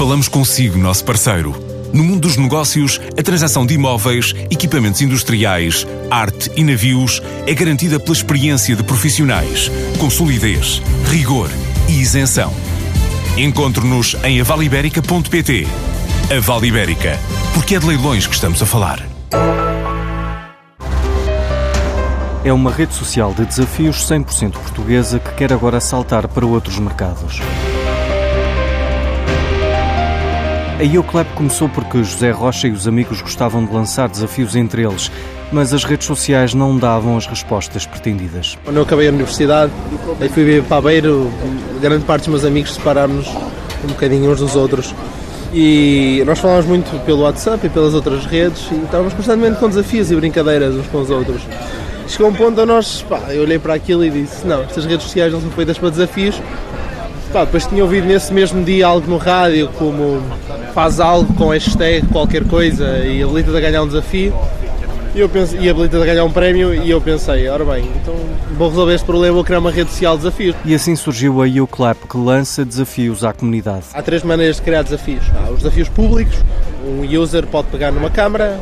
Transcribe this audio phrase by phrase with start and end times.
[0.00, 1.54] Falamos consigo, nosso parceiro.
[1.92, 8.00] No mundo dos negócios, a transação de imóveis, equipamentos industriais, arte e navios é garantida
[8.00, 11.50] pela experiência de profissionais, com solidez, rigor
[11.86, 12.50] e isenção.
[13.36, 15.66] Encontre-nos em avaliberica.pt.
[16.34, 17.18] A Vale Ibérica,
[17.52, 19.06] porque é de leilões que estamos a falar.
[22.42, 27.42] É uma rede social de desafios 100% portuguesa que quer agora saltar para outros mercados.
[30.80, 35.12] A YouClap começou porque José Rocha e os amigos gostavam de lançar desafios entre eles,
[35.52, 38.56] mas as redes sociais não davam as respostas pretendidas.
[38.64, 39.70] Quando eu acabei a universidade,
[40.18, 41.30] aí fui vir para a Beiro,
[41.82, 43.28] grande parte dos meus amigos separámos
[43.84, 44.94] um bocadinho uns dos outros.
[45.52, 50.10] E nós falávamos muito pelo WhatsApp e pelas outras redes e estávamos constantemente com desafios
[50.10, 51.42] e brincadeiras uns com os outros.
[52.08, 55.04] Chegou um ponto a nós, pá, eu olhei para aquilo e disse, não, estas redes
[55.04, 56.40] sociais não são feitas para desafios.
[57.32, 60.20] Pá, depois tinha ouvido nesse mesmo dia algo no rádio como
[60.74, 64.34] faz algo com hashtag qualquer coisa e habilita a ganhar um desafio
[65.14, 68.14] e, eu pensei, e habilita a ganhar um prémio e eu pensei, ora bem, então
[68.56, 70.56] vou resolver este problema, vou criar uma rede social de desafios.
[70.64, 73.86] E assim surgiu a YouClap, que lança desafios à comunidade.
[73.92, 75.24] Há três maneiras de criar desafios.
[75.34, 76.36] Há os desafios públicos,
[76.84, 78.60] um user pode pegar numa câmara,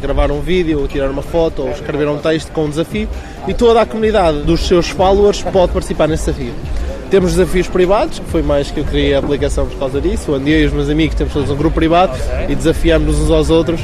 [0.00, 3.08] gravar um vídeo, ou tirar uma foto, ou escrever um texto com um desafio
[3.48, 6.54] e toda a comunidade dos seus followers pode participar nesse desafio.
[7.10, 10.34] Temos desafios privados, que foi mais que eu criei a aplicação por causa disso.
[10.34, 13.48] Onde eu e os meus amigos temos todos um grupo privado e desafiamos uns aos
[13.48, 13.80] outros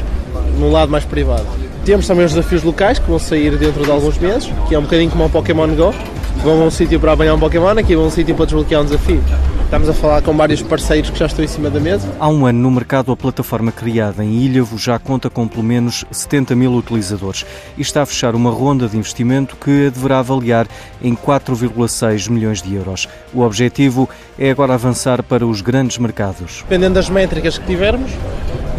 [0.58, 1.47] num lado mais privado.
[1.84, 4.83] Temos também os desafios locais, que vão sair dentro de alguns meses, que é um
[4.83, 5.95] bocadinho como o Pokémon Go.
[6.42, 8.83] Vão a um sítio para apanhar um Pokémon, aqui vão a um sítio para desbloquear
[8.83, 9.22] um desafio.
[9.65, 12.07] Estamos a falar com vários parceiros que já estão em cima da mesa.
[12.20, 16.05] Há um ano no mercado, a plataforma criada em Ilhavo já conta com pelo menos
[16.12, 17.45] 70 mil utilizadores
[17.77, 20.69] e está a fechar uma ronda de investimento que a deverá avaliar
[21.03, 23.09] em 4,6 milhões de euros.
[23.33, 26.62] O objetivo é agora avançar para os grandes mercados.
[26.69, 28.12] Dependendo das métricas que tivermos,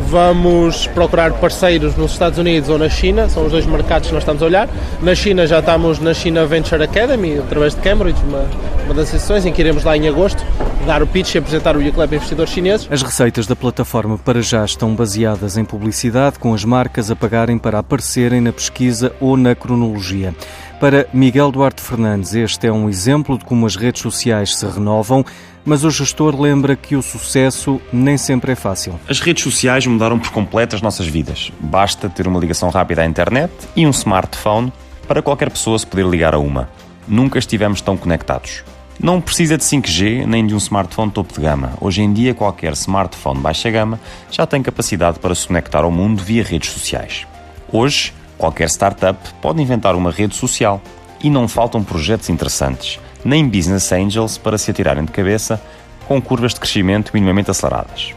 [0.07, 4.21] vamos procurar parceiros nos Estados Unidos ou na China, são os dois mercados que nós
[4.21, 4.69] estamos a olhar.
[5.01, 8.45] Na China já estamos na China Venture Academy, através de Cambridge, uma,
[8.85, 10.45] uma das sessões em que iremos lá em agosto
[10.85, 12.87] dar o pitch e apresentar o YouClub a investidores chineses.
[12.91, 17.57] As receitas da plataforma para já estão baseadas em publicidade, com as marcas a pagarem
[17.57, 20.33] para aparecerem na pesquisa ou na cronologia.
[20.79, 25.25] Para Miguel Duarte Fernandes, este é um exemplo de como as redes sociais se renovam,
[25.65, 28.99] mas o gestor lembra que o sucesso nem sempre é fácil.
[29.09, 31.51] As redes sociais mudaram por completo as nossas vidas.
[31.59, 34.71] Basta ter uma ligação rápida à internet e um smartphone
[35.07, 36.69] para qualquer pessoa se poder ligar a uma.
[37.07, 38.63] Nunca estivemos tão conectados.
[38.99, 41.73] Não precisa de 5G nem de um smartphone topo de gama.
[41.81, 43.99] Hoje em dia, qualquer smartphone baixa gama
[44.31, 47.27] já tem capacidade para se conectar ao mundo via redes sociais.
[47.71, 50.81] Hoje, qualquer startup pode inventar uma rede social
[51.21, 55.61] e não faltam projetos interessantes, nem business angels para se atirarem de cabeça
[56.07, 58.13] com curvas de crescimento minimamente aceleradas.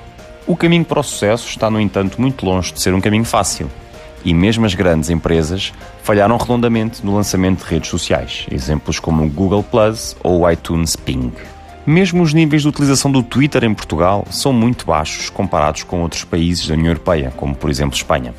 [0.47, 3.69] O caminho para o sucesso está, no entanto, muito longe de ser um caminho fácil
[4.28, 5.72] e mesmo as grandes empresas
[6.03, 10.94] falharam redondamente no lançamento de redes sociais, exemplos como o Google Plus ou o iTunes
[10.94, 11.33] Ping.
[11.87, 16.25] Mesmo os níveis de utilização do Twitter em Portugal são muito baixos comparados com outros
[16.25, 18.34] países da União Europeia, como por exemplo Espanha.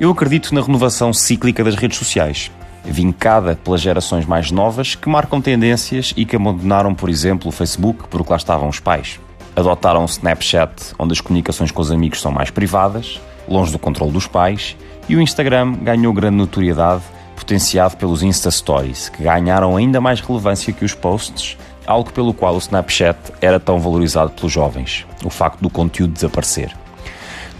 [0.00, 2.50] Eu acredito na renovação cíclica das redes sociais,
[2.82, 8.08] vincada pelas gerações mais novas que marcam tendências e que abandonaram, por exemplo, o Facebook
[8.08, 9.20] porque lá estavam os pais.
[9.54, 14.12] Adotaram o Snapchat, onde as comunicações com os amigos são mais privadas, longe do controle
[14.12, 14.76] dos pais,
[15.08, 17.02] e o Instagram ganhou grande notoriedade,
[17.36, 22.54] potenciado pelos Insta Stories, que ganharam ainda mais relevância que os posts, algo pelo qual
[22.54, 26.74] o Snapchat era tão valorizado pelos jovens: o facto do conteúdo desaparecer.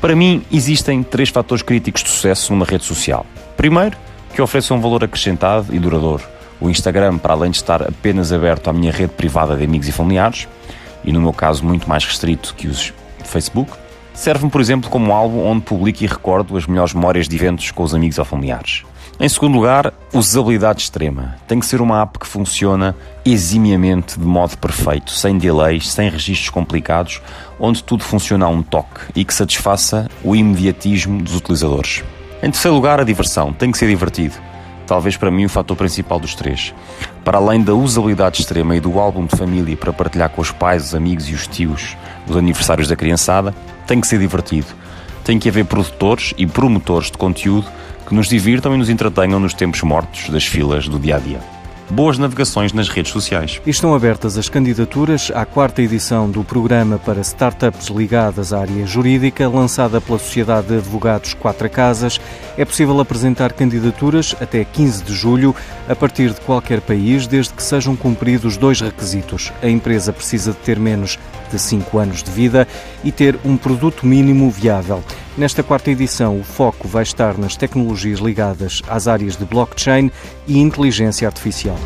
[0.01, 3.25] Para mim, existem três fatores críticos de sucesso numa rede social.
[3.57, 3.97] Primeiro,
[4.35, 6.23] que ofereça um valor acrescentado e duradouro.
[6.61, 9.93] O Instagram, para além de estar apenas aberto à minha rede privada de amigos e
[9.93, 10.49] familiares,
[11.05, 12.93] e no meu caso muito mais restrito que os
[13.25, 13.73] Facebook,
[14.17, 17.85] serve-me, por exemplo, como álbum onde publico e recordo as melhores memórias de eventos com
[17.85, 18.83] os amigos ou familiares.
[19.19, 21.37] Em segundo lugar, usabilidade extrema.
[21.47, 22.95] Tem que ser uma app que funciona
[23.25, 27.23] eximiamente de modo perfeito, sem delays, sem registros complicados,
[27.59, 32.05] onde tudo funciona a um toque e que satisfaça o imediatismo dos utilizadores.
[32.43, 33.55] Em terceiro lugar, a diversão.
[33.55, 34.35] Tem que ser divertido.
[34.87, 36.73] Talvez para mim o fator principal dos três.
[37.25, 40.87] Para além da usabilidade extrema e do álbum de família para partilhar com os pais,
[40.87, 41.97] os amigos e os tios
[42.29, 43.55] os aniversários da criançada,
[43.87, 44.67] tem que ser divertido.
[45.25, 47.67] Tem que haver produtores e promotores de conteúdo
[48.07, 51.56] que nos divirtam e nos entretenham nos tempos mortos das filas do dia a dia.
[51.91, 53.61] Boas navegações nas redes sociais.
[53.67, 59.49] Estão abertas as candidaturas à quarta edição do programa para startups ligadas à área jurídica,
[59.49, 62.21] lançada pela Sociedade de Advogados Quatro Casas.
[62.57, 65.55] É possível apresentar candidaturas até 15 de julho,
[65.89, 69.53] a partir de qualquer país, desde que sejam cumpridos dois requisitos.
[69.63, 71.19] A empresa precisa de ter menos
[71.51, 72.67] de 5 anos de vida
[73.05, 75.03] e ter um produto mínimo viável.
[75.37, 80.11] Nesta quarta edição, o foco vai estar nas tecnologias ligadas às áreas de blockchain
[80.47, 81.79] e inteligência artificial.